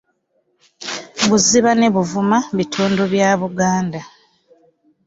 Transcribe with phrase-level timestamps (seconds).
[1.27, 4.01] Buziba ne Buvuma bitundu bya Buganda.